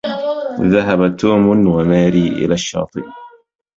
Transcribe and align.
ذهب 0.61 1.15
توم 1.17 1.67
وماري 1.67 2.27
إلى 2.27 2.53
الشاطئ. 2.53 3.03